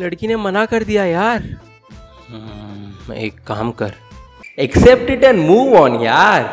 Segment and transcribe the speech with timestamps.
[0.00, 1.42] लड़की ने मना कर दिया यार।
[2.28, 3.92] हाँ। मैं एक काम कर।
[4.58, 6.44] Accept it and move on यार।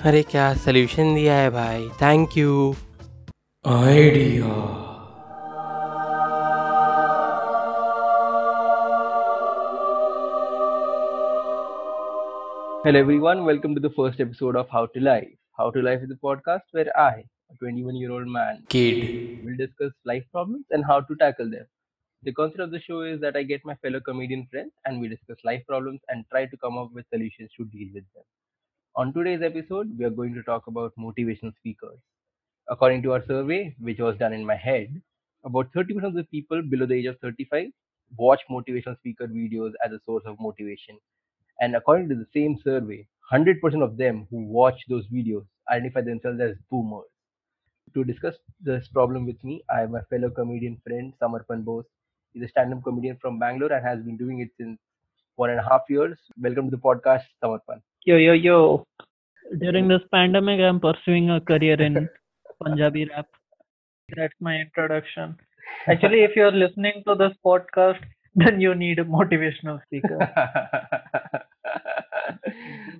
[0.00, 1.88] अरे क्या सोल्यूशन दिया है भाई?
[2.02, 2.74] Thank you
[3.66, 4.46] idea
[12.86, 16.12] hello everyone welcome to the first episode of how to life how to life is
[16.12, 17.22] the podcast where I
[17.62, 18.98] 21 year old man kid.
[19.44, 21.64] will discuss life problems and how to tackle them.
[22.22, 25.08] The concept of the show is that I get my fellow comedian friends and we
[25.08, 28.24] discuss life problems and try to come up with solutions to deal with them.
[28.96, 31.98] On today's episode, we are going to talk about motivational speakers.
[32.68, 35.02] According to our survey, which was done in my head,
[35.44, 37.72] about 30% of the people below the age of 35
[38.16, 40.98] watch motivational speaker videos as a source of motivation
[41.60, 46.40] and according to the same survey, 100% of them who watch those videos identify themselves
[46.40, 47.08] as boomers.
[47.94, 51.84] To discuss this problem with me, I have my fellow comedian friend Samarpan Bose.
[52.33, 54.77] He's a stand-up comedian from Bangalore and has been doing it since
[55.35, 56.17] one and a half years.
[56.41, 57.81] Welcome to the podcast, Samarpan.
[58.05, 58.85] Yo, yo, yo.
[59.59, 62.09] During this pandemic, I'm pursuing a career in
[62.63, 63.27] Punjabi rap.
[64.15, 65.37] That's my introduction.
[65.87, 67.99] Actually, if you're listening to this podcast,
[68.35, 70.19] then you need a motivational speaker.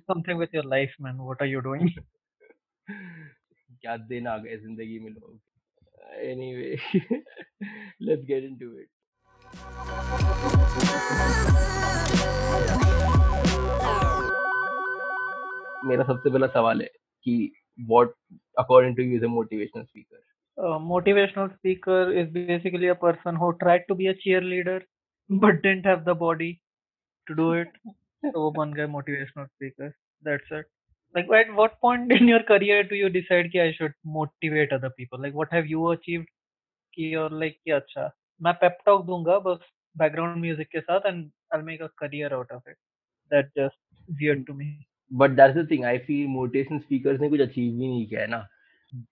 [0.06, 1.18] something with your life, man.
[1.18, 1.94] What are you doing?
[3.82, 5.38] क्या दिन आ गए जिंदगी में लोग
[6.26, 6.76] anyway
[8.08, 8.88] let's get into it
[15.85, 16.87] मेरा सबसे पहला सवाल है
[17.23, 17.51] कि
[17.89, 18.11] what
[18.61, 20.19] according to you is a motivational speaker
[20.57, 24.81] a motivational speaker is basically a person who tried to be a cheerleader
[25.29, 26.51] but didn't have the body
[27.27, 27.79] to do it
[28.23, 29.89] so बन गए motivational speaker
[30.23, 30.69] that's it
[31.15, 34.91] like at what point in your career do you decide कि I should motivate other
[34.99, 36.29] people like what have you achieved
[36.97, 38.11] कि और like कि अच्छा
[38.41, 39.59] मैं pep talk दूँगा बस
[39.95, 42.75] बैकग्राउंड म्यूज़िक के साथ and I make a career out of it
[43.31, 43.77] that just
[44.21, 44.65] weird to me
[45.11, 48.27] but that's the thing I feel motivation speakers ने कुछ अचीव ही नहीं किया है
[48.27, 48.47] ना।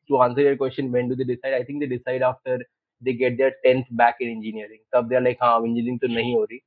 [0.07, 2.63] To answer your question when do they decide I think they decide after
[3.01, 6.33] they get their 10th back in engineering तब they are like हाँ engineering तो नहीं
[6.35, 6.59] हो रही।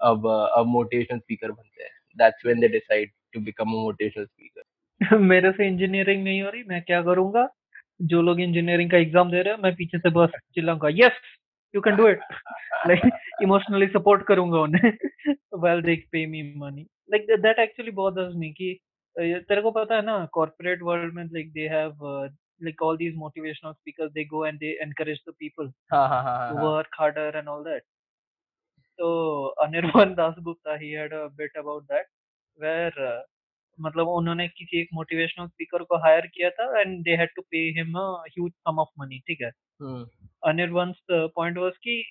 [0.00, 5.18] अब अब मोटिवेशन स्पीकर बनते हैं। That's when they decide to become a motivational speaker
[5.20, 7.48] मेरे से इंजीनियरिंग नहीं हो रही मैं क्या करूँगा?
[8.02, 11.12] जो लोग इंजीनियरिंग का एग्ज़ाम दे रहे हैं मैं पीछे से बस चिल्लाऊँगा yes!
[11.74, 12.20] You can do it
[12.86, 13.10] like
[13.42, 14.90] emotionally support करूँगा उन्हें
[15.62, 18.78] well they pay me money like that actually बहुत दर्ज नहीं कि
[19.16, 22.06] तेरे को पता है ना कॉर्पोरेट वर्ल्ड में like they have
[22.62, 25.70] like all these motivational speakers they go and they encourage the people
[26.50, 27.82] to work harder and all that
[28.98, 32.06] तो Anirban Das Gupta he had a bit about that
[32.58, 33.24] where
[33.78, 37.58] मतलब उन्होंने किसी एक motivational speaker को hire किया था and they had to pay
[37.78, 39.50] him a huge sum of money ठीक है?
[39.82, 42.02] हम्म। अनिर्वंस पॉइंट वाज कि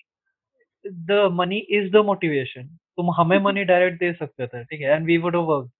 [0.84, 2.66] the money is the motivation
[2.98, 4.90] तुम हमें मनी डायरेक्ट दे सकते थे ठीक है?
[4.90, 5.70] And we would work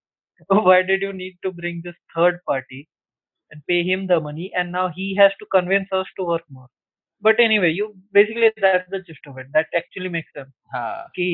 [0.53, 2.81] why did you need to bring this third party
[3.53, 6.69] and pay him the money and now he has to convince us to work more
[7.23, 10.53] but anyway you basically that's the gist of it that actually makes sense
[11.17, 11.29] कि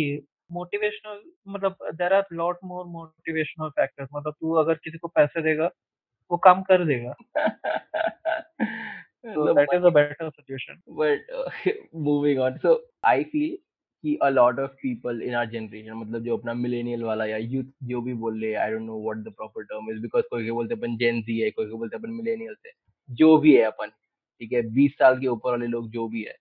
[0.53, 5.71] motivational मतलब there are lot more motivational factors मतलब तू अगर किसी को पैसे देगा
[6.31, 7.15] वो काम कर देगा।
[9.25, 11.51] so that is a better solution but uh,
[11.93, 13.57] moving on so i feel
[14.05, 17.73] कि a lot of people in our generation मतलब जो अपना millennial वाला या youth
[17.83, 20.51] जो भी बोल रहे I don't know what the proper term is because कोई के
[20.51, 22.73] बोलते अपन Gen Z है कोई के बोलते अपन millennials है
[23.11, 23.89] जो भी है अपन
[24.41, 26.35] ठीक है 20 साल के ऊपर वाले लोग जो भी है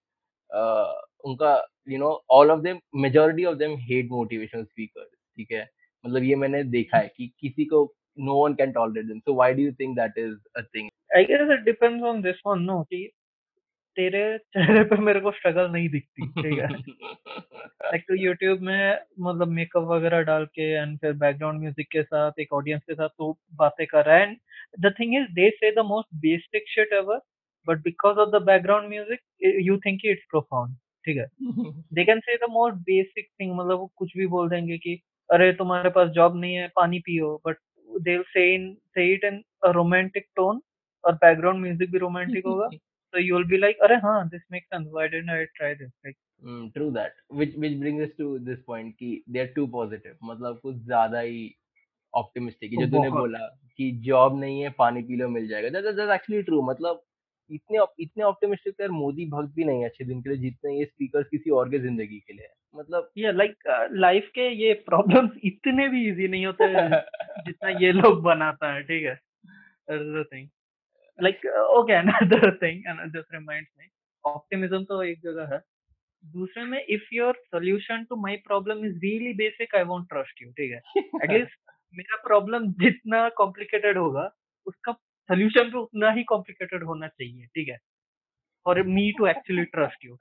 [0.55, 5.69] uh, उनका you know all of them majority of them hate motivational speaker ठीक है
[6.05, 9.53] मतलब ये मैंने देखा है कि किसी को no one can tolerate them so why
[9.53, 12.81] do you think that is a thing I guess it depends on this one no
[12.83, 13.09] कि
[13.97, 14.21] तेरे
[14.55, 16.67] चेहरे पे मेरे को स्ट्रगल नहीं दिखती ठीक है?
[17.85, 22.39] लाइक तो यूट्यूब में मतलब मेकअप वगैरह डाल के एंड फिर बैकग्राउंड म्यूज़िक के साथ
[22.39, 24.37] एक ऑडियंस के साथ तो बातें कर रहा है। And
[24.79, 27.19] the thing is they say the most basic shit ever
[27.67, 29.19] but because of the background music
[29.67, 30.75] you think it's profound
[31.05, 31.27] ठीक है?
[31.93, 34.99] They can say the most basic thing मतलब वो कुछ भी बोल देंगे कि
[35.29, 37.57] अरे तुम्हारे पास जॉब नहीं है पानी पियो but
[37.89, 40.61] they say in say it in a romantic tone
[41.03, 42.69] और बैकग्राउंड म्यूज़िक भी रोमांटिक होगा
[43.13, 45.91] so you will be like अरे हाँ this makes sense why didn't I try this?
[46.05, 47.11] Like mm, true that.
[47.29, 50.15] Which which brings us to this point कि they are too positive.
[50.23, 51.55] मतलब कुछ ज़्यादा ही
[52.13, 53.39] optimistic जो तूने बोला
[53.77, 57.01] कि जॉब नहीं है पानी पी लो मिल जाएगा। दैट दैट्स एक्चुअली ट्रू मतलब
[57.51, 60.85] इतने इतने ऑप्टिमिस्टिक यार मोदी भक्त भी नहीं है अच्छे दिन के लिए जितने ये
[60.85, 65.87] स्पीकर किसी और के ज़िंदगी के लिए मतलब ये लाइक लाइफ के ये प्रॉब्लम्स इतने
[65.87, 66.65] भी इजी नहीं होते
[67.45, 69.15] जितना ये लोग बनाता है ठीक है?
[70.23, 70.47] Thing
[71.19, 73.89] like okay another thing and just reminds me
[74.23, 75.61] optimism तो एक जगह है।
[76.23, 80.51] दूसरे में if your solution to my problem is really basic I won't trust you
[80.51, 80.81] ठीक है?
[81.23, 84.29] एटलीस्ट मेरा प्रॉब्लम जितना कॉम्प्लिकेटेड होगा
[84.67, 84.91] उसका
[85.29, 87.77] सोल्यूशन भी उतना ही कॉम्प्लिकेटेड होना चाहिए ठीक है?
[88.65, 90.17] For me to actually trust you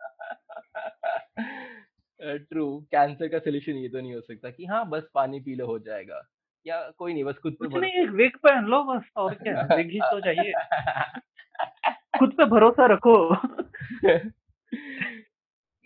[2.21, 5.67] true cancer का सोल्यूशन ये तो नहीं हो सकता कि हाँ बस पानी पी लो
[5.67, 6.21] हो जाएगा।
[6.69, 9.63] या कोई नहीं बस खुद पे कुछ नहीं एक विग पहन लो बस और क्या
[9.77, 10.53] विग ही तो चाहिए।
[12.19, 13.17] खुद पे भरोसा रखो।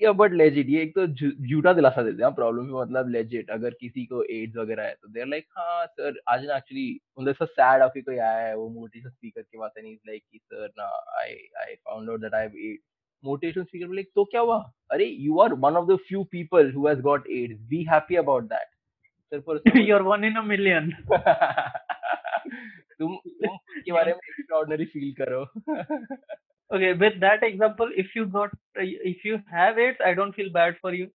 [0.00, 3.50] या बट लेजिट ये एक तो झूठा दिलासा देते हैं प्रॉब्लम हाँ, पे मतलब लेजिट
[3.50, 6.86] अगर किसी को एड्स वगैरह है तो देर लाइक हाँ सर आज ना एक्चुअली
[7.16, 10.22] उनसे सो सैड ऑफ़ कोई आया है वो मोटिवेशन स्पीकर के पास एंड इज़ लाइक
[10.32, 10.88] कि सर ना
[11.20, 12.82] I I found out that I have AIDS
[13.24, 14.72] motivation speaker like तो क्या हुआ?
[14.90, 18.44] अरे you are one of the few people who has got AIDS be happy about
[18.44, 18.68] that
[19.32, 20.90] सिर्फ़ और सिर्फ़ your one in a million
[22.98, 25.42] तुम तुम के बारे में एक्स्ट्राऑर्डिनरी फील करो।
[26.70, 28.50] Okay with that example if you got
[28.80, 31.06] if you have it I don't feel bad for you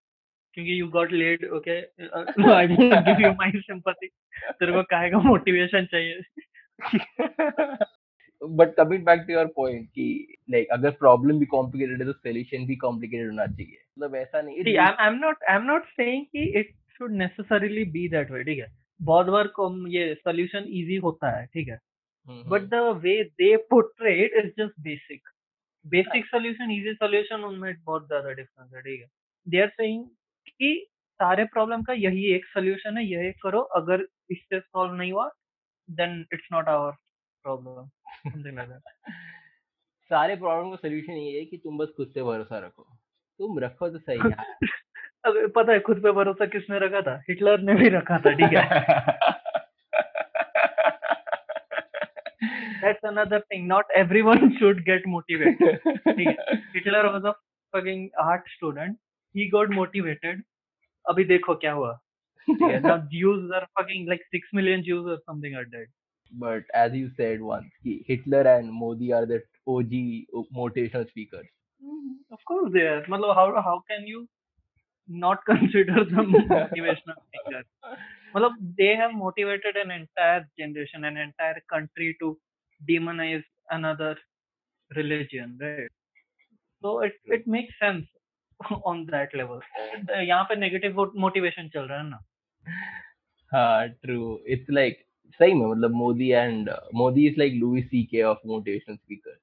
[0.53, 1.77] क्योंकि you got late okay
[2.51, 6.21] I will give you my sympathy तेरे को काहे का मोटिवेशन चाहिए?
[8.41, 12.65] But coming back to your point कि like अगर problem भी complicated है तो सॉल्यूशन
[12.67, 16.43] भी कॉम्प्लिकेटेड होना चाहिए। मतलब ऐसा नहीं I am not I am not saying कि
[16.59, 18.67] it should necessarily be that way ठीक है?
[19.01, 21.79] बहुत बार कम ये solution easy होता है ठीक है?
[22.27, 25.19] But the way they portray it is just basic.
[25.85, 29.07] Basic solution easy solution उनमें बहुत ज़्यादा डिफरेंस है ठीक है?
[29.47, 30.05] दे आर सेइंग
[30.47, 30.87] कि
[31.19, 35.29] सारे प्रॉब्लम का यही एक सोल्यूशन है यही करो अगर इससे सॉल्व नहीं हुआ
[35.89, 36.91] then it's not our
[37.45, 37.89] problem
[38.43, 38.79] that
[40.11, 42.83] सारे प्रॉब्लम का सोल्यूशन ये है कि तुम बस खुद पे भरोसा रखो।
[43.39, 44.57] तुम रखो तो सही है
[45.57, 47.23] पता है खुद पे भरोसा किसने रखा था?
[47.29, 48.85] हिटलर ने भी रखा था ठीक है।
[53.05, 55.79] Another thing not everyone should get motivated
[56.75, 57.31] Hitler was a
[57.75, 58.97] fucking art student
[59.37, 60.43] he got motivated
[61.09, 61.99] अभी देखो क्या हुआ
[62.49, 62.61] ठीक
[64.55, 65.19] million Jews
[65.57, 65.87] are dead
[66.33, 67.41] but as you said
[73.09, 73.29] मतलब
[74.07, 74.25] you
[75.09, 77.65] not consider them motivational speakers?
[78.35, 82.37] मतलब they have motivated an entire generation, an entire country to
[82.81, 84.17] demonize another
[84.91, 85.89] religion, right?
[86.83, 88.05] So it it makes sense
[88.83, 89.61] on that level.
[90.09, 90.95] यहाँ पे negative
[91.25, 92.19] motivation चल रहा है ना
[93.51, 95.03] हाँ true it's like
[95.39, 99.37] सही में मतलब Modi and Modi is like Louis C K of motivation speaker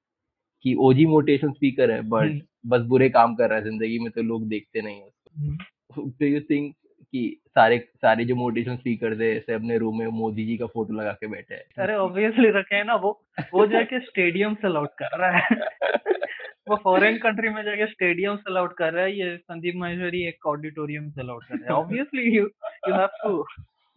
[0.63, 2.41] कि ओजी मोटिवेशन स्पीकर है बट
[2.73, 6.39] बस बुरे काम कर रहा है ज़िंदगी में तो लोग देखते नहीं है डू यू
[6.49, 6.73] थिंक
[7.13, 10.93] कि सारे सारे जो मोटिवेशन स्पीकर थे ऐसे अपने रूम में मोदी जी का फ़ोटो
[10.93, 13.11] लगा के बैठे हैं अरे ऑब्वियसली रखे हैं ना वो
[13.53, 15.43] वो जाके स्टेडियम से लॉट कर रहा है
[16.69, 20.47] वो फॉरेन कंट्री में जाके स्टेडियम से लॉट कर रहा है ये संदीप माहेश्वरी एक
[20.47, 22.43] ऑडिटोरियम से लॉट कर रहा है obviously you
[22.87, 23.35] you have to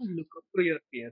[0.00, 1.10] look up to your peer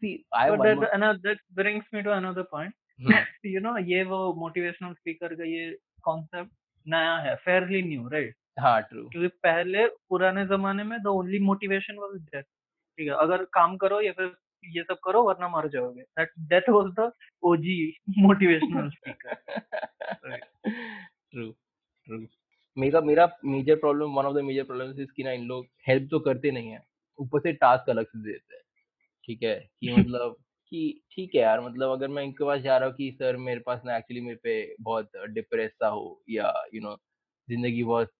[0.00, 2.74] See, I but that, another, that brings me to another point.
[3.00, 3.12] Hmm.
[3.44, 5.70] you know, ये वो मोटिवेशनल स्पीकर का ये
[6.04, 6.50] कॉन्सेप्ट
[6.88, 11.98] नया है फेयरली न्यू राइट हाँ ट्रू क्योंकि पहले पुराने जमाने में the only motivation
[11.98, 13.14] was death ठीक है?
[13.14, 17.12] अगर काम करो या फिर ये सब करो वरना मर जाओगे। That death was the
[17.42, 17.78] OG
[18.18, 19.34] motivational speaker
[21.32, 21.50] true
[22.08, 22.26] true
[22.76, 26.08] मेरा मेरा major problem one of the major problems is कि ना इन लोग हेल्प
[26.10, 26.80] तो करते नहीं है।
[27.18, 28.62] ऊपर से टास्क अलग से देते हैं
[29.28, 29.54] ठीक है?
[29.80, 30.36] कि मतलब
[30.72, 33.60] कि ठीक है यार मतलब अगर मैं इनके पास जा रहा हूँ कि सर मेरे
[33.66, 36.96] पास ना एक्चुअली मेरे पे बहुत डिप्रेस सा हो या यू नो
[37.48, 38.12] ज़िंदगी बहुत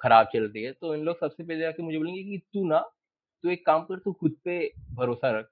[0.00, 2.78] खराब चल रही है तो इन लोग सबसे पहले आके मुझे बोलेंगे कि तू ना,
[3.44, 4.60] तू एक काम कर, तू खुद पे
[4.94, 5.48] भरोसा रख।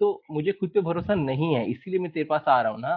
[0.00, 2.96] तो मुझे खुद पे भरोसा नहीं है, इसीलिए मैं तेरे पास आ रहा हूँ ना।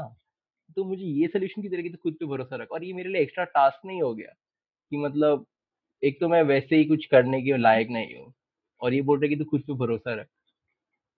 [0.77, 3.09] तो मुझे ये सोल्यूशन की तरह की तो खुद पे भरोसा रख, और ये मेरे
[3.09, 4.33] लिए एक्स्ट्रा टास्क नहीं हो गया
[4.91, 5.45] कि मतलब
[6.03, 8.33] एक तो मैं वैसे ही कुछ करने के लायक नहीं हूँ,
[8.81, 10.27] और ये बोल रहे कि तू खुद पे भरोसा रख।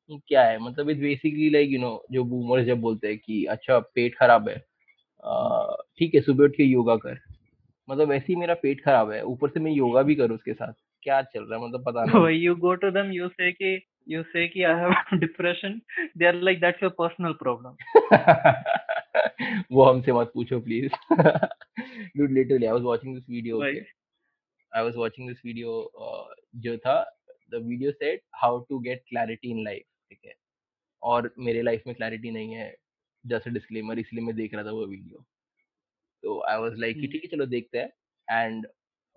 [0.10, 0.58] क्या है?
[0.60, 4.50] मतलब it's basically like you know जो बूमर्स जब बोलते हैं कि अच्छा पेट खराब
[4.50, 4.58] है
[6.00, 7.20] ठीक है सुबह उठ के योगा कर।
[7.89, 10.74] मतलब वैसे ही मेरा पेट खराब है ऊपर से मैं योगा भी करूँ उसके साथ।
[11.04, 11.66] क्या चल रहा है?
[11.68, 15.18] मतलब पता नहीं। You go to them you say कि यू से कि I have
[15.20, 15.80] depression
[16.18, 17.75] they are like that's your personal problem
[19.72, 20.92] वो हमसे मत पूछो please
[22.18, 25.70] dude literally I was watching this video I was watching this video
[26.63, 27.01] जो था
[27.51, 30.34] the video said how to get clarity in life ठीक है।
[31.04, 32.74] और मेरे लाइफ में क्लैरिटी नहीं है
[33.25, 35.25] जैसे डिस्क्लेमर इसलिए मैं देख रहा था वो वीडियो
[36.24, 37.89] तो आई वॉज़ लाइक ठीक है चलो देखते हैं।
[38.28, 38.68] एंड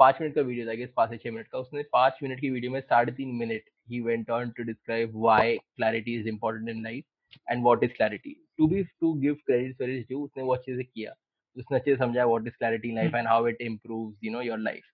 [0.01, 2.73] पाँच मिनट का वीडियो था पाँच से छह मिनट का। उसने पाँच मिनट की वीडियो
[2.73, 7.05] में साढ़े तीन minute he went on to describe why clarity is important in life
[7.51, 10.77] and what is clarity to be to give credit where is due उसने वो अच्छे
[10.77, 11.15] से किया।
[11.57, 14.43] उसने अच्छे से समझाया what is clarity in life and how it improves you know
[14.43, 14.85] your life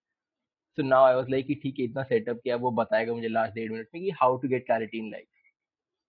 [0.78, 3.54] so now I was like कि ठीक है इतना सेटअप किया वो बताएगा मुझे लास्ट
[3.54, 5.26] डेढ़ मिनट में कि how to get clarity in life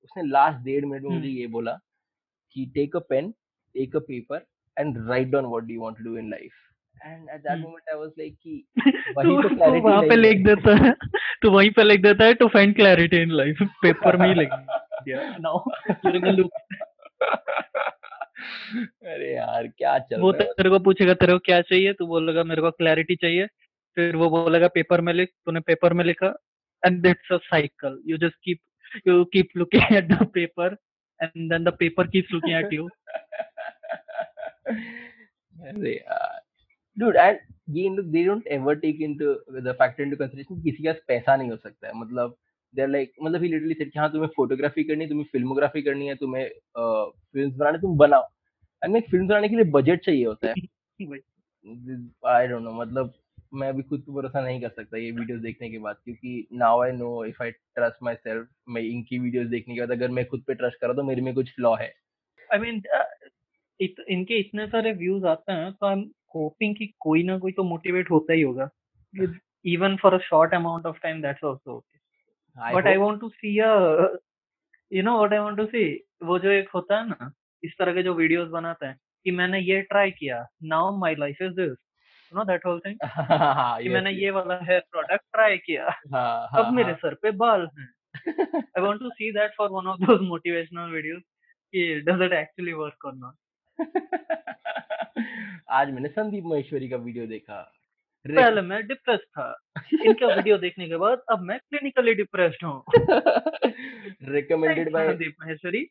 [0.03, 1.77] उसने लास्ट डेढ़ मिनट में मुझे हम्म। ये बोला
[2.55, 3.31] कि take a pen
[3.75, 4.45] take a paper
[4.77, 6.51] and write down what do you want to do in life
[6.97, 7.57] and at that.
[7.59, 8.63] Moment I was like कि
[9.17, 10.93] वही तो क्लैरिटी वहाँ पे लिख देता है
[11.43, 14.49] तू वहीं पे लिख देता है to find clarity in life paper में ही लिख
[15.03, 15.59] दिया। Now
[16.11, 16.49] in a loop.
[19.05, 21.93] अरे यार क्या चल वो रहा है तेरे को पूछेगा तेरे को क्या चाहिए?
[21.93, 23.45] तू बोलेगा मेरे को क्लैरिटी चाहिए।
[23.97, 26.27] फिर वो बोलेगा पेपर में लिख। तूने पेपर में लिखा
[26.83, 28.59] and that's a cycle you just keep
[29.05, 30.77] you keep looking at the paper
[31.19, 32.89] and then the paper keeps looking at you
[36.97, 37.37] dude and
[37.69, 39.27] ये लोग they don't ever take into
[39.67, 42.35] the factor into consideration कि किसी के पास पैसा नहीं हो सकता है मतलब
[42.77, 46.07] they're like मतलब he literally said कि हाँ तुम्हें फोटोग्राफी करनी है तुम्हें फिल्मोग्राफी करनी
[46.07, 48.23] है तुम्हें फ़िल्म बनाने तुम बनाओ
[48.83, 50.53] एंड फ़िल्म बनाने के लिए बजट चाहिए होता है।
[52.25, 53.13] आई डोंट नो मतलब
[53.51, 56.81] मैं अभी खुद पे भरोसा नहीं कर सकता ये वीडियोस देखने के बाद क्योंकि now
[56.83, 60.43] I know if I trust myself मैं इनकी वीडियोस देखने के बाद अगर मैं खुद
[60.47, 61.93] पे ट्रस्ट करा तो मेरे में कुछ फ्लॉ है।
[62.49, 62.81] आई I मीन
[63.79, 67.51] इत, इनके इतने सारे व्यूज़ आते हैं तो आई एम होपिंग कि कोई ना कोई
[67.51, 68.69] तो मोटिवेट होता ही होगा।
[69.65, 73.57] Even for a short amount of time that's also okay but I want to see
[73.59, 73.73] a
[74.91, 75.83] you know what I want to see
[76.23, 77.31] वो जो एक होता है ना
[77.63, 81.41] इस तरह के जो वीडियोस बनाते हैं कि मैंने ये ट्राई किया now my life
[81.41, 81.77] is this
[82.35, 82.97] no that whole thing
[83.83, 87.93] कि मैंने ये वाला हेयर प्रोडक्ट ट्राई किया। हाँ, अब मेरे सर पे बाल हैं।
[88.59, 91.21] I want to see that for one of those motivational videos
[91.73, 93.35] कि डज इट एक्चुअली वर्क और नॉट
[95.69, 97.71] आज मैंने संदीप महेश्वरी का वीडियो देखा।
[98.27, 99.59] पहले मैं डिप्रेस था।
[100.05, 102.83] इनका वीडियो देखने के बाद अब मैं क्लिनिकली डिप्रेस्ड हूँ।
[104.35, 105.89] Recommended by Sandeep Maheshwari.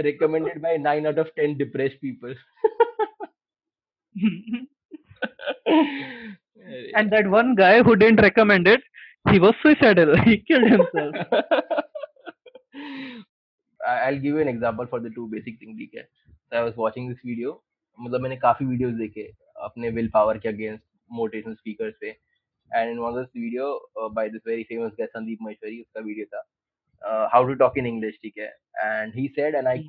[0.00, 2.34] Recommended by 9 out of 10 depressed people.
[4.16, 4.66] अरे
[6.94, 8.82] and that one guy who didn't recommend it
[9.26, 11.14] he was suicidal he killed himself
[13.80, 16.76] I'll give you an example for the two basic thing ठीक है so I was
[16.76, 17.54] watching this video
[17.98, 19.22] मतलब मैंने काफ़ी videos देखे
[19.64, 24.42] अपने willpower के against motivational speakers पे and in one this video by this
[24.46, 28.48] very famous guy Sandeep Maheshwari उसका वीडियो था how to talk in English ठीक है
[28.84, 29.88] and he said and I hmm.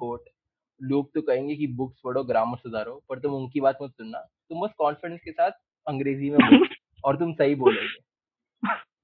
[0.82, 4.68] लोग तो कहेंगे कि बुक्स पढ़ो ग्रामर सुधारो पर तुम उनकी बात मत सुनना। तुम
[4.68, 5.52] बस कॉन्फिडेंस के साथ
[5.88, 6.66] अंग्रेज़ी में बोलो
[7.04, 8.06] और तुम सही बोलोगे।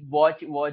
[0.00, 0.72] Watch watch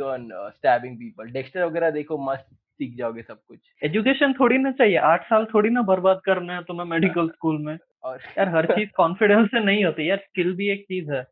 [0.00, 1.32] on uh, stabbing people.
[1.32, 5.70] Dexter वगैरह देखो मस्त। सीख जाओगे सब कुछ। एजुकेशन थोड़ी ना चाहिए आठ साल थोड़ी
[5.70, 9.84] ना बर्बाद करना है तुम्हें मेडिकल स्कूल में। और यार हर चीज़ कॉन्फिडेंस से नहीं
[9.84, 11.26] होती यार स्किल भी एक चीज़ है।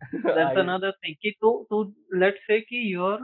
[0.14, 1.82] That's I- another कि तू तू
[2.14, 3.18] let's say कि you're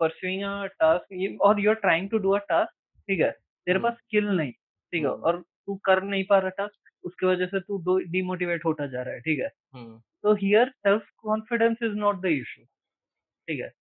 [0.00, 2.72] pursuing a task ये- और you're trying to do a task
[3.08, 3.30] ठीक है?
[3.30, 4.52] तेरे हम्म। पास स्किल नहीं
[4.92, 5.08] ठीक है?
[5.08, 9.02] हम्म। और तू कर नहीं पा रहा टास्क उसकी वजह से तू डिमोटिवेट होता जा
[9.02, 9.50] रहा है ठीक है?
[9.72, 12.62] हम्म, तो here self confidence is not the issue
[13.48, 13.72] ठीक है।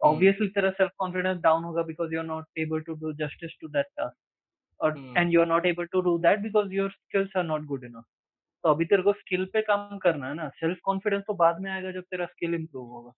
[0.00, 3.68] ऑब्वियसली तेरा सेल्फ कॉन्फिडेंस डाउन होगा because you are not able to do justice to
[3.68, 4.16] that task
[4.80, 7.84] और। And you are not able to do that because your skills are not good
[7.84, 8.04] enough
[8.64, 11.70] तो अभी तेरे को skill पे काम करना है ना। सेल्फ कॉन्फिडेंस तो बाद में
[11.70, 13.12] आएगा जब तेरा स्किल इंप्रूव होगा।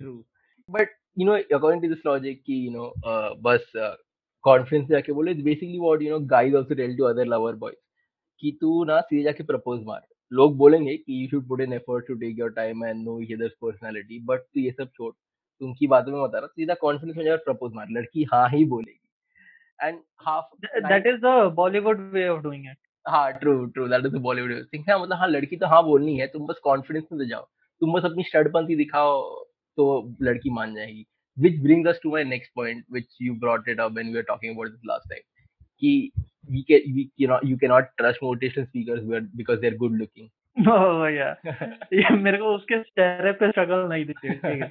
[0.00, 0.20] True.
[0.68, 3.94] But you know, according to this logic, कि you know, uh, बस uh,
[4.44, 7.52] confidence से जाके बोले, it's basically what you know guys also tell to other lover
[7.64, 7.80] boys
[8.42, 12.06] कि तू ना सीधे जाके प्रपोज मार। लोग बोलेंगे कि you should put in effort
[12.06, 15.12] to take your time and know each others personality but तू ये सब छोड़।
[15.62, 18.98] उनकी बातों में बता रहा सीधा कॉन्फिडेंस में जाकर प्रपोज मार लड़की हाँ ही बोलेगी
[19.88, 22.76] and half that is the Bollywood way of doing it
[23.06, 26.16] हाँ true true that is the Bollywood thing हाँ मतलब हाँ लड़की तो हाँ बोलनी
[26.18, 27.48] है तुम बस कॉन्फिडेंस में तो जाओ
[27.82, 29.20] तुम बस अपनी स्टडपंथी दिखाओ
[29.78, 29.86] तो
[30.22, 33.92] लड़की मान जाएगी which brings us to my next point which you brought it up
[33.98, 35.22] when we were talking about this last time
[35.82, 35.92] कि
[36.54, 39.94] we can we you know you cannot trust motivational speakers who are- because they're good
[40.00, 41.28] looking ओह या
[41.94, 44.68] ये मेरे को उसके चेहरे पे struggle नहीं दिखती ठीक है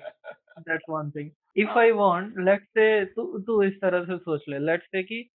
[0.60, 4.60] that's one thing if I want let's say तू तू इस तरह से सोच ले।
[4.60, 5.30] लेट्स से कि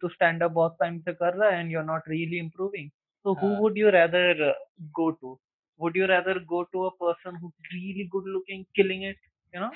[0.00, 2.90] तू स्टैंड अप बहुत टाइम से कर रहा है and you are not really improving
[3.26, 4.52] so who हाँ। would you rather uh,
[4.98, 5.38] go to?
[5.80, 9.20] Would you rather go to a person who's really good looking killing it
[9.54, 9.70] you know?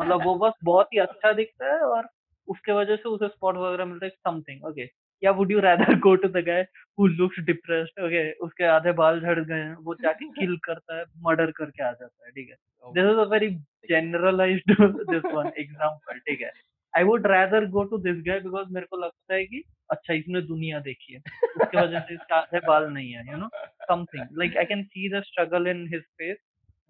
[0.00, 2.08] मतलब वो बस बहुत ही अच्छा दिखता है और
[2.48, 4.86] उसके वजह से उसे स्पॉट वगैरह मिलता है समथिंग ओके
[5.22, 6.62] या would you rather go to the guy
[6.98, 11.04] who looks depressed okay उसके आधे बाल झड़ गए हैं वो जाके किल करता है
[11.24, 12.56] मर्डर करके आ जाता है ठीक है?
[12.84, 13.50] This is a very
[13.90, 14.72] generalized
[15.10, 16.52] this one example ठीक है?
[16.94, 20.40] I would rather go to this guy because मेरे को लगता है कि अच्छा इसने
[20.44, 23.48] दुनिया देखी है उसके वजह से इसके आधे बाल नहीं है you know
[23.82, 26.36] something like I can see the struggle in his face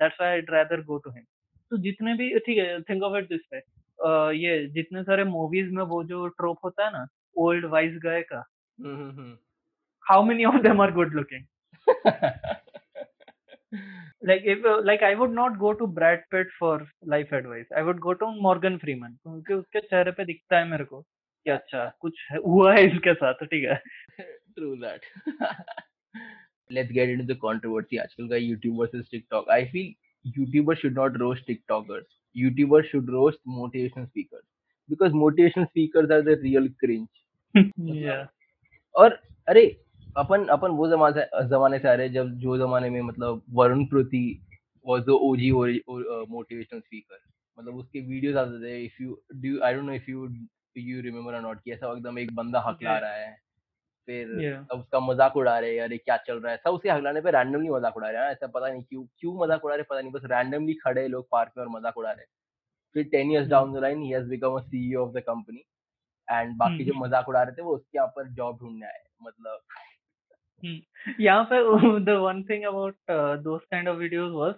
[0.01, 1.25] that's why I rather go to him
[1.73, 3.63] तो जितने भी ठीक है think of it this way
[4.37, 7.07] ये जितने सारे मूवीज़ में वो जो ट्रोप होता है ना
[7.47, 8.45] ओल्ड वाइज गाय का
[10.11, 11.45] how many of them are good looking
[14.29, 17.67] like if uh, like I would not go to Brad Pitt for life advice.
[17.77, 21.51] I would go to Morgan Freeman क्योंकि उसके चेहरे पे दिखता है मेरे को कि
[21.51, 23.81] अच्छा कुछ हुआ है इसके साथ ठीक है
[24.59, 25.01] True that.
[26.71, 29.53] Let's get into the controversy आजकल का YouTube versus TikTok.
[29.57, 29.93] I feel
[30.39, 32.09] YouTubers should not roast TikTokers.
[32.37, 34.45] YouTubers should roast motivational speakers
[34.89, 37.18] because motivational speakers are the real cringe.
[37.55, 38.27] Yeah.
[38.95, 39.65] और अरे
[40.17, 43.43] अपन अपन वो जमाने से जमाने से आ रहे हैं जब जो जमाने में मतलब
[43.55, 44.23] Varun Prithvi
[44.87, 47.19] was the OG motivational speaker
[47.59, 50.29] मतलब उसके वीडियोस आते थे if you do I don't know if you
[50.77, 52.99] you remember or not कि ऐसा एकदम एक बंदा हकला.
[52.99, 53.37] रहा है
[54.09, 54.61] फिर Yeah.
[54.65, 57.31] सब उसका मज़ाक उड़ा रहे हैं अरे क्या चल रहा है सब उसे हकलाने पे
[57.31, 60.01] रैंडमली मज़ाक उड़ा रहे हैं ऐसा पता नहीं क्यों क्यों मज़ाक उड़ा रहे हैं, पता
[60.01, 62.25] नहीं बस रैंडमली खड़े लोग पार्क में और मज़ाक उड़ा रहे
[62.95, 63.51] फिर ten years Hmm.
[63.53, 65.63] Down the line he has become a CEO of the company
[66.31, 69.61] and बाकी जो मज़ाक उड़ा रहे थे वो उसके यहाँ पर जॉब ढूँढने आए मतलब
[71.21, 74.55] यहाँ पर one thing about kind of videos was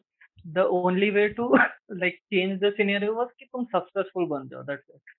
[0.47, 4.91] the only way to like change the scenario was कि तुम सक्सेसफुल बन जाओ that's
[4.95, 5.15] it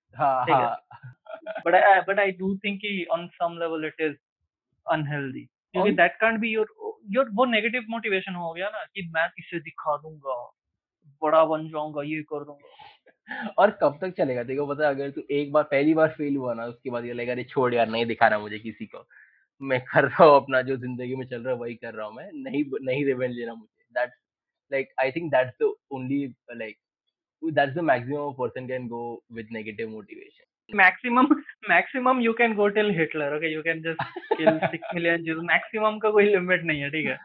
[1.66, 2.80] but I but I do think
[3.10, 4.16] on some level it is
[4.86, 5.44] unhealthy
[5.74, 6.74] क्योंकि that can't be your
[7.10, 10.34] your वो negative motivation हो गया ना कि मैं इसे दिखा दूँगा
[11.22, 12.68] बड़ा बन जाऊँगा ये कर दूँगा।
[13.58, 14.42] और कब तक चलेगा?
[14.42, 17.32] देखो, पता अगर तू एक बार, पहली बार फेल हुआ ना, उसके बाद ये लगेगा,
[17.32, 19.08] अरे, छोड़ यार, नहीं दिखाना मुझे किसी को।
[19.62, 22.14] मैं कर रहा हूँ अपना जो ज़िंदगी में चल रहा है, वही कर रहा हूँ
[22.14, 24.14] मैं। नहीं नहीं रिवेंज लेना मुझे। That's
[24.72, 26.76] like I think that's the only like
[27.44, 30.44] that's the maximum person can go with negative motivation
[30.80, 31.26] maximum
[31.70, 33.48] maximum you can go till Hitler, okay?
[33.56, 34.04] You can just
[34.38, 35.40] kill six million Jews.
[35.40, 37.18] Maximum का कोई limit नहीं है, ठीक है?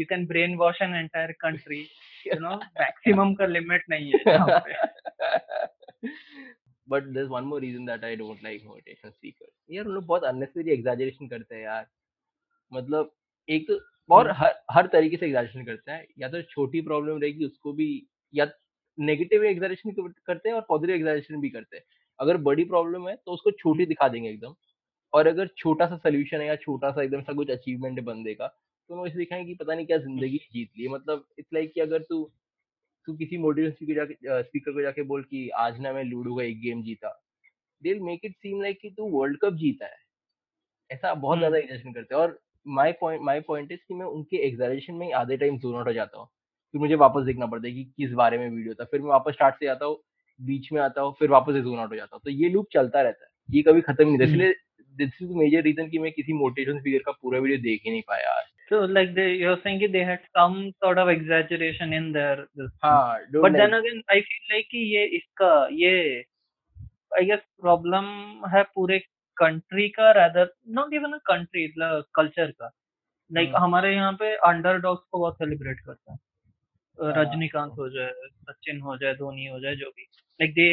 [0.00, 1.80] You can brainwash an entire country.
[2.26, 4.38] You know maximum का limit नहीं है
[6.88, 9.54] but there's one more reason that I don't like motivation speakers.
[9.70, 11.86] यार उन लोग बहुत unnecessary exaggeration करते हैं यार।
[12.72, 13.14] मतलब
[13.48, 13.80] एक तो
[14.14, 17.72] और हम्म। हर हर तरीके से एग्जैजरेशन करते हैं। या तो छोटी प्रॉब्लम रहेगी उसको
[17.72, 18.50] भी या
[19.00, 21.84] नेगेटिव एग्जैजरेशन करते हैं और पॉजिटिव एग्जैजरेशन भी करते हैं।
[22.20, 24.54] अगर बड़ी प्रॉब्लम है तो उसको छोटी दिखा देंगे एकदम।
[25.12, 28.34] और अगर छोटा सा सोल्यूशन है या छोटा सा एकदम सा कुछ अचीवमेंट है बंदे
[28.34, 31.72] का तो वो इसे दिखाएँगे कि पता नहीं क्या ज़िंदगी जीत ली मतलब इट्स लाइक
[31.74, 32.22] कि अगर तू
[33.08, 36.44] तू किसी मोटिवेशन स्पीकर जाके स्पीकर को जाके बोल कि आज ना मैं लूडो का
[36.44, 37.08] एक गेम जीता।
[37.82, 39.96] They make it seem like कि तू वर्ल्ड कप जीता है।
[40.90, 44.06] ऐसा बहुत ज़्यादा हम्म। एग्जैजरेशन करते हैं। और my point my point is कि मैं
[44.08, 46.26] उनके एग्जैजरेशन में आधे टाइम जोन आउट हो जाता हूँ।
[46.74, 49.34] फिर मुझे वापस देखना पड़ता है कि किस बारे में वीडियो था। फिर मैं वापस
[49.34, 49.98] स्टार्ट से आता हूँ
[50.40, 52.68] बीच में आता हूँ फिर वापस से जोन आउट हो जाता हूँ। तो ये लूप
[52.74, 54.52] चलता रहता है। ये कभी खत्म नहीं होता। हम्म।
[54.90, 57.90] इसलिए दिस इज़ मेजर रीजन कि मैं किसी मोटिवेशन स्पीकर का पूरा वीडियो देख ही
[57.90, 62.04] नहीं पाया आज so like they you're saying they had some sort of exaggeration in
[62.16, 65.48] their this हाँ but then again I feel like कि ये इसका
[65.78, 65.94] ये
[67.12, 68.12] I guess problem
[68.52, 68.98] है पूरे
[69.36, 70.46] country का rather
[70.78, 72.70] not even a country मतलब culture का
[73.30, 77.88] like हम्म। हमारे यहाँ पे underdogs को बहुत celebrate करते हैं अ, हाँ। रजनीकांत हो
[77.90, 78.12] जाए
[78.50, 80.08] सचिन हो जाए धोनी हो जाए जो भी
[80.40, 80.72] like they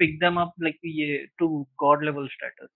[0.00, 1.48] pick them up like ये to
[1.84, 2.70] god level status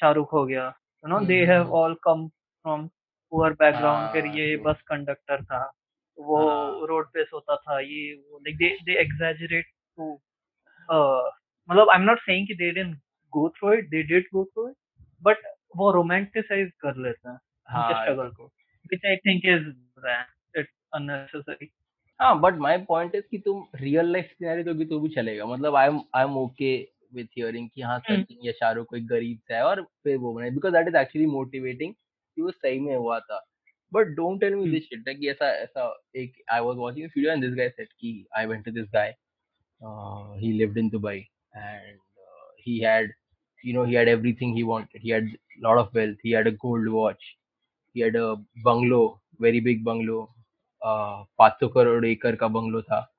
[0.00, 0.66] Shahrukh हो गया
[1.04, 2.86] you know they have all come from
[3.32, 5.64] poor background फिर ये बस कंडक्टर था
[6.18, 6.40] वो
[6.86, 9.66] रोड पे सोता था ये वो like they they exaggerate
[9.98, 10.12] to
[10.88, 12.98] मतलब आई एम नॉट सेइंग कि they didn't
[13.32, 14.76] go through it they did go through it
[15.22, 17.38] but वो रोमांटिसाइज कर लेते हैं
[17.94, 19.68] स्ट्रगल को which I think is
[20.58, 21.70] it unnecessary
[22.20, 25.46] हाँ बट माई पॉइंट इज़ कि तुम रियल लाइफ सिनेरियो तो भी तो भी चलेगा
[25.46, 26.76] मतलब I am I am okay
[27.16, 30.32] with hearing कि हाँ हम्म। सचिन या शाहरुख कोई गरीब सा है और फिर वो
[30.34, 33.44] बने। Because that is actually motivating कि वो सही में हुआ था।
[33.92, 34.72] But don't tell me hmm.
[34.72, 38.26] This shit कि ऐसा ऐसा एक I was watching video and this guy said कि
[38.36, 39.14] I went to this guy
[40.40, 43.10] he lived in Dubai and uh, he had
[43.64, 45.00] you know he had everything he wanted.
[45.00, 46.16] He had a lot of wealth.
[46.22, 47.36] He had a gold watch.
[47.92, 50.30] He had a bungalow very big bungalow
[50.82, 53.15] uh, 500 crore एकड़ का bungalow था।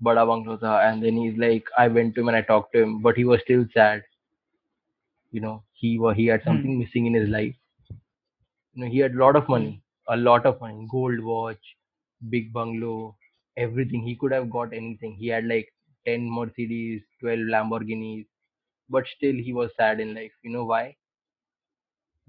[0.00, 2.82] बड़ा bungalow था and then he's like I went to him and I talked to
[2.82, 4.02] him but he was still sad
[5.32, 6.48] you know he wa- he had Hmm.
[6.48, 7.54] something missing in his life
[8.74, 11.70] you know he had a lot of money a lot of money gold watch
[12.34, 13.16] big bungalow
[13.56, 15.72] everything he could have got anything he had like
[16.06, 18.26] 10 mercedes 12 lamborghinis
[18.90, 20.84] but still he was sad in life you know why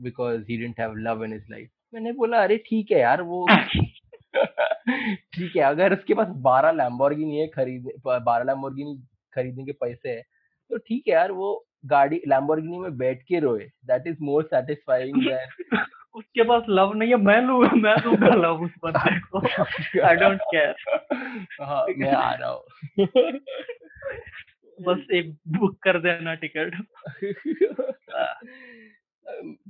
[0.01, 3.39] because he didn't have love in his life मैंने बोला अरे ठीक है यार वो
[5.14, 8.96] ठीक है अगर उसके पास बारह लैम्बोर्गिनी है खरीद बारह लैम्बोर्गिनी
[9.34, 10.22] खरीदने के पैसे है
[10.70, 15.22] तो ठीक है यार वो गाड़ी लैम्बोर्गिनी में बैठ के रोए that is more satisfying
[15.24, 15.78] then
[16.14, 19.40] उसके पास लव नहीं है मैं लूँगा मैं दूँगा लव उस बंदे को।
[20.06, 20.74] आई डोंट केयर
[21.62, 22.62] हाँ मैं आ रहा हूँ।
[24.78, 26.74] बस एक बुक कर देना टिकट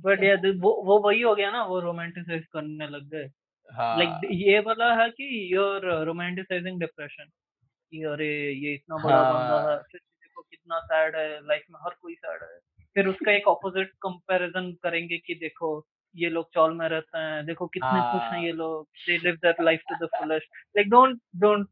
[0.05, 3.29] बट यार वो वो वही हो गया ना वो रोमांटिसाइज करने लग गए।
[3.77, 9.59] लाइक हाँ ये वाला है कि योर रोमांटिसाइजिंग डिप्रेशन कि अरे ये इतना बड़ा बंदा
[9.59, 12.57] है हाँ। फिर देखो कितना सैड है लाइफ में हर कोई सैड है।
[12.95, 15.69] फिर उसका एक ऑपोजिट कंपैरिजन करेंगे कि देखो
[16.15, 19.35] ये लोग चौल में रहते हैं देखो कितने खुश हैं हाँ। ये लोग they live
[19.45, 21.67] that life to the fullest like don't don't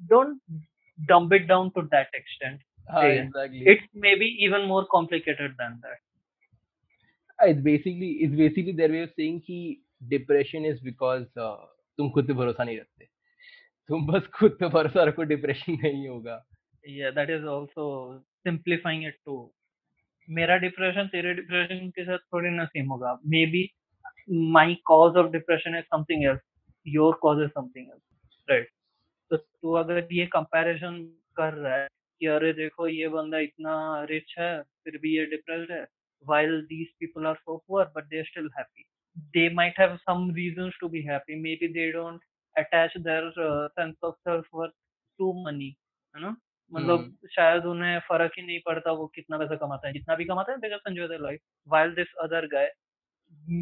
[0.00, 0.40] don't
[0.98, 3.18] dump it down to that extent हाँ Yeah.
[3.18, 5.98] Exactly it's maybe even more complicated than that.
[7.38, 9.36] It's basically it's basically their way of saying
[10.02, 11.24] depression is because
[11.98, 13.08] तुम खुद पे भरोसा नहीं रखते।
[13.88, 16.44] तुम बस खुद पे भरोसा रखो, डिप्रेशन नहीं होगा।
[16.88, 17.84] Yeah, that is also
[18.46, 19.48] simplifying it too.
[20.30, 23.70] मेरा डिप्रेशन, तेरे डिप्रेशन के साथ थोड़ी ना सेम होगा। Maybe
[24.30, 26.40] my cause of depression is something else
[26.86, 28.02] your cause is something else
[28.50, 28.68] right
[29.30, 31.88] तो तू अगर ये कंपैरिजन कर रहा है
[32.20, 35.86] कि अरे देखो, ये बंदा इतना रिच है, फिर भी ये डिप्रेस्ड है,
[36.28, 38.86] while these people are so poor, but they're still happy
[39.34, 41.36] they might have some reasons to be happy.
[41.36, 42.20] Maybe they don't
[42.56, 44.74] attach their uh, sense of self worth
[45.18, 45.76] to money.
[46.14, 46.34] You know,
[46.72, 50.24] मतलब हम्म। शायद उन्हें फ़र्क ही नहीं पड़ता वो कितना पैसा कमाता है। जितना भी
[50.24, 52.70] कमाता है because enjoy their life while this other guy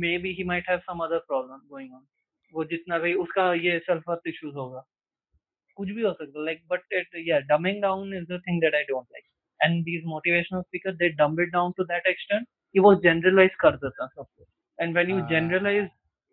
[0.19, 2.07] maybe he might have some other problem going on
[2.55, 4.85] वो जितना भी उसका ये सेल्फ वर्थ इश्यूज़ होगा।
[5.77, 8.83] कुछ भी हो सकता लाइक बट इट या dumbing down is the thing that I
[8.83, 9.25] don't like
[9.63, 13.77] and these motivational speaker they dumb it down to that extent कि वो जनरलाइज कर
[13.77, 14.27] देता सब
[14.79, 15.29] and when you Ah.
[15.31, 15.89] Generalize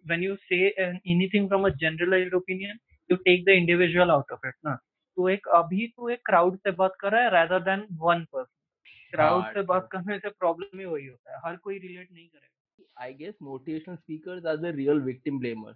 [0.05, 2.77] when you say anything from a generalized opinion
[3.09, 4.75] you take the individual out of it ना
[5.17, 8.51] तो एक अभी तो एक क्राउड से बात कर रहा है rather than one person
[9.13, 13.03] crowd से बात करने से प्रॉब्लम ही वही होता है। हर कोई रिलेट नहीं करेगा।
[13.03, 15.75] I guess motivational speakers are the real victim blamers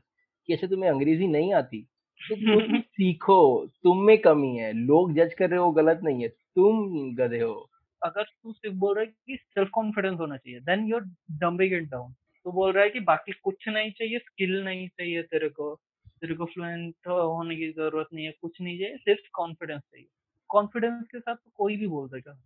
[0.49, 1.81] कि अच्छा तुम्हें अंग्रेज़ी नहीं आती
[2.21, 3.39] तो तुम सीखो
[3.83, 7.53] तुम में कमी है। लोग जज कर रहे हो गलत नहीं है। तुम गधे हो।
[8.01, 11.03] अगर तू सिर्फ़ बोल रहा है कि सेल्फ कॉन्फिडेंस होना चाहिए then you're
[11.39, 12.13] dumbing it down
[12.47, 15.75] तू बोल रहा है कि बाकी कुछ नहीं चाहिए स्किल नहीं चाहिए तेरे को।
[16.21, 20.07] तेरे को फ्लुएंट होने की ज़रूरत नहीं है कुछ नहीं चाहिए सिर्फ़ कॉन्फिडेंस चाहिए।
[20.49, 22.39] कॉन्फिडेंस के साथ तो कोई भी बोल देगा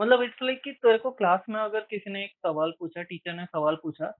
[0.00, 3.32] मतलब इट्स लाइक कि तेरे को क्लास में अगर किसी ने एक सवाल पूछा टीचर
[3.32, 4.18] ने सवाल पूछा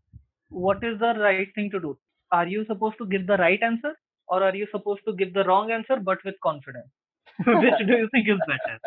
[0.53, 1.99] what is the right thing to do
[2.33, 3.97] are you suppose to give the right answer
[4.29, 6.91] or are you suppose to give the wrong answer but with confidence?
[7.47, 8.79] Which do you think is better?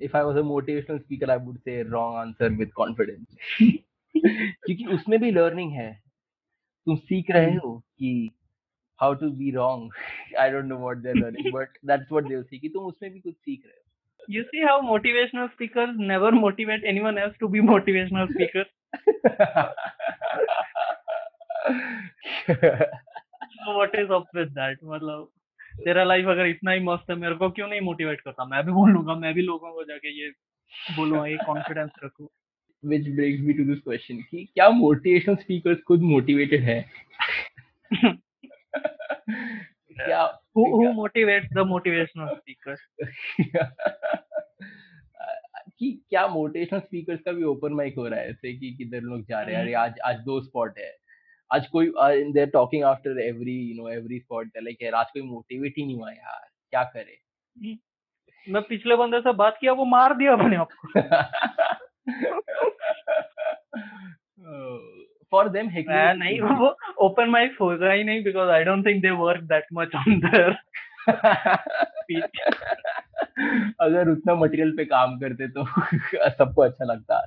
[0.00, 3.26] If I was a motivational speaker, I would say wrong answer with confidence.
[4.66, 6.02] क्योंकि उसमें भी learning है।
[6.86, 8.30] तुम सीख रहे हो कि
[9.00, 9.90] how to be wrong
[10.38, 12.84] I don't know what they are learning but that's what they will see कि तुम
[12.84, 13.78] उसमें भी कुछ सीख रहे हो।
[14.22, 18.68] See how motivational speakers never motivate anyone else to be motivational speakers
[23.56, 24.76] so what is up with that?
[24.84, 25.28] मतलब
[25.84, 28.44] तेरा लाइफ अगर इतना ही मस्त है मेरे को क्यों नहीं मोटिवेट करता?
[28.44, 30.30] मैं भी बोलूँगा मैं भी लोगों को जाके ये
[30.96, 32.28] बोलूँगा ये कॉन्फिडेंस रखूँ।
[32.86, 36.90] Which brings me to this question कि क्या मोटिवेशनल स्पीकर्स खुद मोटिवेटेड है?
[39.92, 43.08] क्या who who motivates the motivational speakers?
[45.78, 49.26] कि क्या मोटिवेशनल स्पीकर्स का भी ओपन माइक हो रहा है ऐसे कि किधर लोग
[49.28, 49.62] जा रहे हैं?
[49.62, 50.96] अरे आज आज दो स्पॉट है।
[51.52, 51.92] आज कोई
[52.32, 55.96] they are talking after every you know every spot like आज कोई मोटिवेट ही नहीं
[55.96, 57.18] हुआ यार। क्या करे?
[58.48, 60.68] मैं पिछले बंदे से बात किया वो मार दिया अपने आप
[62.09, 62.41] को
[65.31, 69.09] फॉर देम मैं नहीं वो ओपन माइक होगा ही नहीं because I don't think they
[69.09, 70.53] work that much on their
[71.83, 72.23] speech
[73.81, 75.65] अगर उतना मटेरियल पे काम करते तो
[76.29, 77.25] सबको अच्छा लगता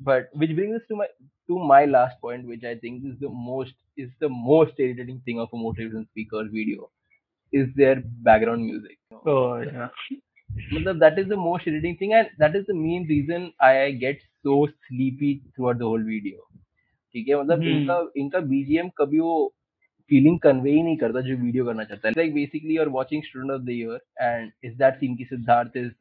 [0.00, 1.06] but which brings us to my
[1.48, 5.40] to my last point which i think is the most is the most irritating thing
[5.40, 6.90] of a motivational speaker video
[7.52, 9.88] is their background music oh yeah
[10.49, 14.21] मतलब that is the most irritating thing and that is the main reason I get
[14.43, 16.45] so sleepy throughout the whole video.
[17.15, 17.35] ठीक है?
[17.35, 19.53] मतलब हम्म। इनका इनका BGM कभी वो
[20.11, 23.23] feeling convey ही नहीं करता जो वीडियो करना चाहता है। Like basically you are watching
[23.23, 25.91] student of the year and is that scene की सिद्धार्थ इज़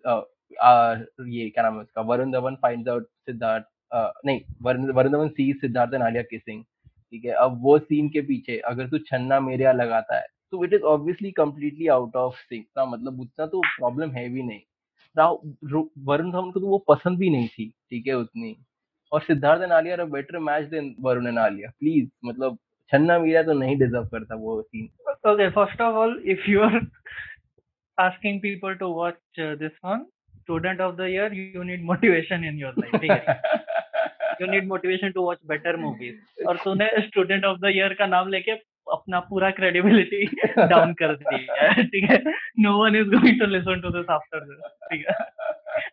[1.34, 2.02] ये क्या नाम है उसका?
[2.02, 6.62] Varun Dhawan finds out Siddharth uh, नहीं Varun Varun Dhawan see Siddharth and Alia kissing
[6.62, 7.32] ठीक है?
[7.32, 10.82] अब वो सीन के पीछे अगर तू छन्ना मेरे यहाँ लगाता है तो it is
[10.92, 14.61] obviously completely out of sync ना मतलब उतना तो प्रॉब्लम है भी नहीं
[15.16, 15.40] राव
[16.06, 18.56] वरुण धवन को तो वो पसंद भी नहीं थी ठीक है उतनी
[19.12, 22.58] और Siddharth and Alia are better match than Varun and Alia please मतलब
[22.92, 24.88] छन्ना मीरा तो नहीं डिजर्व करता वो scene
[25.28, 26.80] okay first of all if you are
[27.98, 30.04] asking people to watch uh, this one
[30.42, 33.26] student of the year you you need motivation in your life
[34.40, 38.28] you need motivation to watch better movies और तूने student of the year का नाम
[38.37, 38.56] लेके
[38.92, 40.24] अपना पूरा credibility
[40.68, 42.18] down कर दी है ठीक है?
[42.61, 44.61] No one is going to listen to this after this
[44.92, 45.16] ठीक है?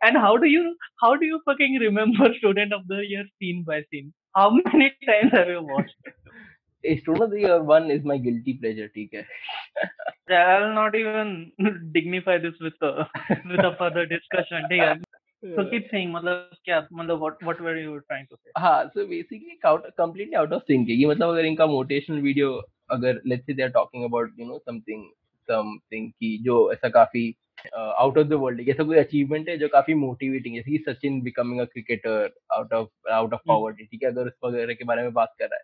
[0.03, 0.63] And how do you
[1.03, 5.33] how do you fucking remember student of the year scene by scene how many times
[5.33, 6.11] have you watched
[6.83, 9.21] student of the year one is my guilty pleasure ठीक है?
[10.31, 11.35] I will not even
[11.93, 14.93] dignify this with a further discussion ठीक है?
[15.43, 18.51] So keep saying मतलब क्या मतलब what what were you trying to say?
[18.57, 20.95] हाँ, so basically out, completely out of sync है.
[20.95, 22.49] ये मतलब अगर इनका motivational video
[22.91, 25.03] अगर let's say they are talking about you know something
[25.47, 27.23] something की जो ऐसा काफ़ी
[27.75, 30.83] आउट ऑफ़ द वर्ल्ड है। ऐसा कोई अचीवमेंट है जो काफ़ी मोटिवेटिंग है। जैसे कि
[30.91, 34.09] Sachin becoming a cricketer out of out of poverty ठीक है?
[34.09, 35.63] अगर उस वगैरह के बारे में बात कर रहा है।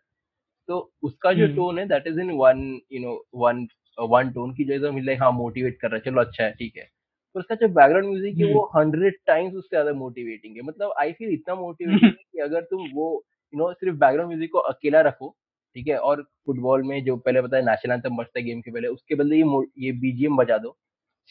[0.70, 2.62] तो उसका जो टोन है that is in one
[2.94, 3.68] you know one
[4.00, 6.90] one tone की जो है हाँ मोटिवेट कर रहा है चलो अच्छा है ठीक है।
[7.36, 11.12] पर उसका जो बैकग्राउंड म्यूज़िक है वो हंड्रेड टाइम्स उससे ज़्यादा मोटिवेटिंग है। मतलब आई
[11.14, 13.12] फील इतना मोटिवेटिंग है कि अगर तुम वो
[13.54, 15.36] यू नो सिर्फ़ बैकग्राउंड म्यूज़िक को अकेला रखो
[15.76, 18.88] ठीक है और फुटबॉल में जो पहले बताया नेशनल एंथम बजता है गेम के पहले
[18.90, 20.78] उसके बदले ये ये बीजीएम बजा दो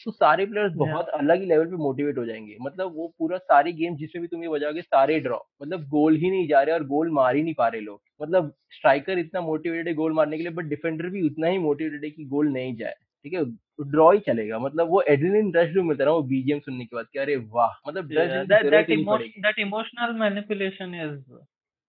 [0.05, 3.71] तो सारे प्लेयर्स बहुत अलग ही लेवल पे मोटिवेट हो जाएँगे। मतलब वो पूरा सारे
[3.73, 6.83] गेम जिसमें भी तुम ये बजाओगे सारे ड्रॉ मतलब गोल ही नहीं जा रहे और
[6.87, 10.43] गोल मार ही नहीं पा रहे लोग। मतलब स्ट्राइकर इतना मोटिवेटेड है गोल मारने के
[10.43, 13.43] लिए बट डिफेंडर भी उतना ही मोटिवेटेड है कि गोल नहीं जाए। ठीक है
[13.91, 17.05] ड्रॉ ही चलेगा। मतलब वो एड्रेनलिन रश जो मिलता है वो बीजीएम सुनने के बाद
[17.13, 18.07] कि अरे वाह मतलब
[18.47, 21.19] that emotional manipulation is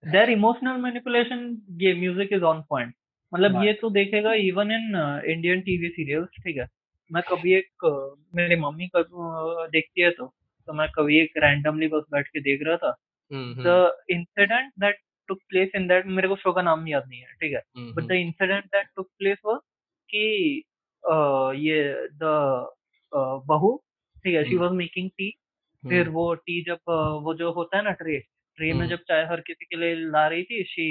[0.04, 1.40] there emotional manipulation
[1.80, 2.94] ये म्यूज़िक इज़ ऑन पॉइंट
[3.32, 6.66] मतलब ये तो देखेगा even in Indian TV serials ठीक है।
[7.10, 7.84] मैं कभी एक
[8.34, 10.26] मेरी मम्मी देखती है तो
[10.68, 12.90] तो मैं कभी एक रैंडमली बस बैठ के देख रहा था।
[13.30, 14.96] The incident that
[15.28, 17.62] took place in that मेरे को शो का नाम याद नहीं है ठीक है।
[17.94, 19.58] But the incident that took place was
[20.08, 20.62] कि
[21.04, 22.32] ये द
[23.48, 23.76] बहू
[24.16, 25.30] ठीक है शी वाज मेकिंग टी
[25.84, 26.92] फिर वो टी जब
[27.24, 28.18] वो जो होता है ना ट्रे
[28.58, 30.86] ट्रे में जब चाय हर किसी के लिए ला रही थी शी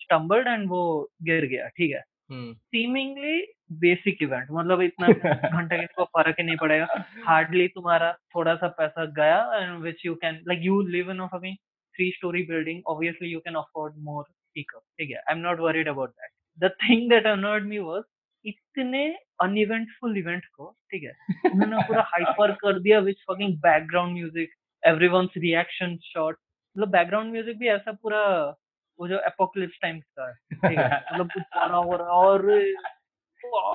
[0.00, 0.82] स्टम्बल्ड एंड वो
[1.22, 3.40] गिर गया ठीक है। सीमिंगली
[3.80, 6.86] बेसिक इवेंट मतलब इतना घंटे को फ़र्क ही नहीं पड़ेगा।
[7.26, 11.56] हार्डली तुम्हारा थोड़ा सा पैसा गया and which you can like you live in fucking
[11.94, 15.88] three storey building obviously you can afford more speaker ठीक है। I am not worried
[15.88, 18.02] about that the thing that unnerved me was
[18.44, 19.06] इतने
[19.42, 24.50] uneventful event को ठीक है उन्होंने पूरा hyper कर दिया which fucking background music
[24.82, 26.36] everyone's reaction shot
[26.76, 28.24] मतलब बैकग्राउंड म्यूज़िक भी ऐसा पूरा
[28.98, 32.46] वो जो एपोक्लिप्स टाइम्स का है ठीक है मतलब कुछ गाना हो रहा और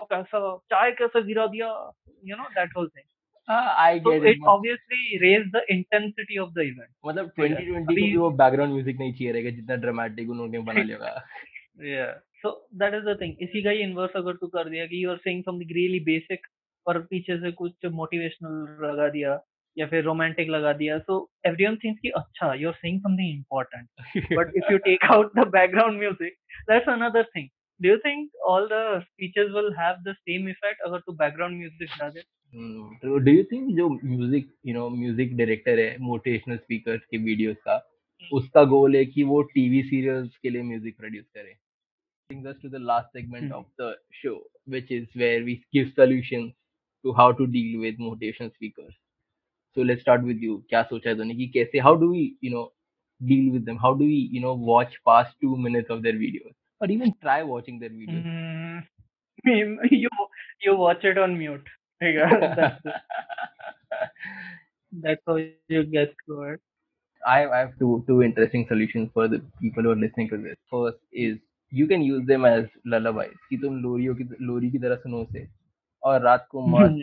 [0.06, 1.68] कैसा चाय कैसे गिरा दिया
[2.24, 3.06] you know that whole thing
[3.48, 8.30] I get it obviously raise the intensity of the event मतलब 2020 को भी वो
[8.34, 11.16] बैकग्राउंड म्यूज़िक नहीं चाहिए रहेगा जितना ड्रामेटिक उन्होंने बना लिया
[11.88, 12.06] या
[12.44, 15.12] so that is the thing इसी का ही इनवर्स अगर तू कर दिया कि you
[15.12, 16.48] are saying something really basic
[16.88, 19.40] और पीछे से कुछ मोटिवेशनल लगा दिया
[19.78, 24.36] या फिर रोमांटिक लगा दिया सो एवरीवन थिंक्स कि अच्छा you are saying something important
[24.38, 26.38] but if you take out the background music
[26.70, 31.00] that's another thing do you think all the speeches will have the same effect अगर
[31.00, 32.22] तू background music डाले
[33.02, 37.58] तो do you think जो music you know music director है motivational speakers के videos
[37.68, 37.78] का
[38.32, 41.56] उसका गोल है कि वो टीवी सीरियल्स के लिए म्यूज़िक प्रोड्यूस करे?
[42.33, 43.59] brings us to the last segment Hmm.
[43.59, 44.37] of the show
[44.67, 46.53] which is where we give solutions
[47.05, 48.95] to how to deal with motivational speakers
[49.75, 52.53] so let's start with you क्या सोचा है तूने कि कैसे how do we you
[52.57, 52.65] know
[53.33, 56.55] deal with them how do we you know watch past two minutes of their videos
[56.81, 58.83] or even try watching their videos Mm,
[59.91, 60.09] you
[60.61, 61.69] you watch it on mute.
[62.03, 62.77] Yeah, that's,
[64.93, 65.87] that's how you get
[66.27, 66.61] through it.
[67.27, 70.57] I, I have two two interesting solutions for the people who are listening to this.
[70.71, 71.39] First is
[71.74, 75.48] you can use them as lullabies कि तुम लोरियों की लोरी की तरह सुनो उसे।
[76.04, 77.02] और रात को मस्त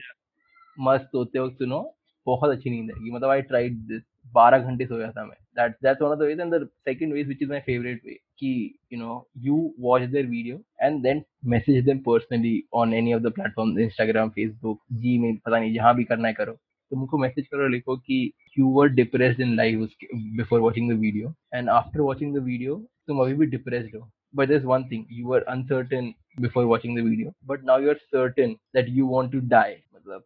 [0.79, 1.81] मस्त सोते वक्त सुनो
[2.27, 4.03] बहुत अच्छी नींद आएगी। मतलब आई ट्राइड दिस
[4.33, 7.27] बारह घंटे सोया था मैं। That that's one of the ways and the second ways
[7.27, 8.53] which is my favourite way कि
[8.93, 13.33] you know you watch their video and then message them personally on any of the
[13.33, 17.69] platform Instagram Facebook Gmail पता नहीं जहाँ भी करना है करो। तुम उनको मैसेज करो
[17.69, 19.91] लिखो कि you were depressed in life
[20.37, 22.77] before watching the video and after watching the video
[23.09, 26.14] तुम अभी भी डिप्रेस्ड हो। but there's one thing you were uncertain
[26.46, 30.24] before watching the video but now you're certain that you want to die मतलब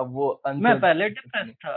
[0.00, 0.26] अब वो
[0.66, 1.76] मैं पहले depress था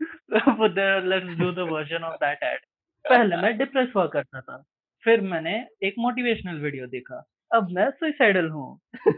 [0.59, 2.65] but there, let's do the version of that ad
[3.05, 4.63] पहले मैं depress हुआ करता था
[5.03, 5.55] फिर मैंने
[5.87, 7.23] एक मोटिवेशनल वीडियो देखा
[7.55, 8.67] अब मैं सुइसाइडल हूँ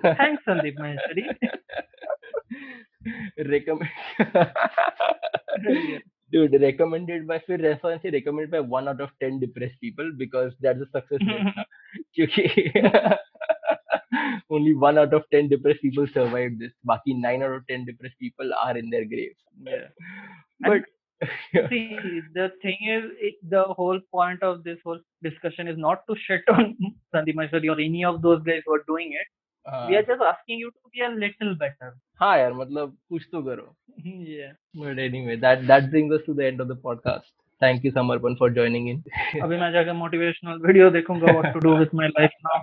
[0.06, 1.24] thanks Sandeep Maheshwari
[3.50, 3.92] recommend
[6.32, 10.52] dude recommended by फिर रेफरेंस से recommended by one out of ten depressed people because
[10.62, 11.64] that's a success rate ना।
[12.18, 12.44] क्योंकि
[14.52, 16.74] only one out of ten depressed people survived this.
[16.92, 19.40] Baki nine out of ten depressed people are in their graves.
[19.64, 19.88] Yeah.
[20.60, 20.82] But
[21.70, 21.98] See,
[22.36, 26.42] the thing is, it, the whole point of this whole discussion is not to shit
[26.48, 26.78] on
[27.16, 29.28] Sandeep Maheshwari or any of those guys who are doing it.
[29.70, 31.92] हाँ We are just asking you to be a little better.
[32.22, 34.54] हाँ यार मतलब कुछ तो करो yeah.
[34.76, 37.34] But anyway, that that brings us to the end of the podcast.
[37.60, 39.04] Thank you, Samarpan, for joining in.
[39.44, 42.60] अभी मैं जाकर motivational video देखूंगा what to do with my life now.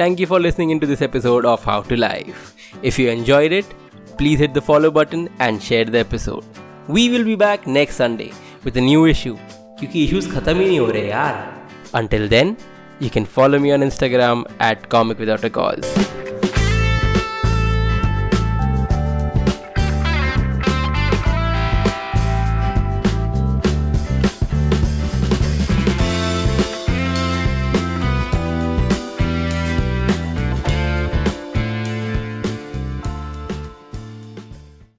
[0.00, 2.42] Thank you for listening into this episode of How to Live.
[2.82, 3.70] If you enjoyed it,
[4.18, 6.44] please hit the follow button and share the episode.
[6.88, 8.32] We will be back next Sunday
[8.64, 9.36] with a new issue.
[9.78, 11.40] क्योंकि issues खत्म ही नहीं हो रहे यार.
[12.02, 12.56] Until then,
[13.00, 16.09] you can follow me on Instagram at comic without a cause.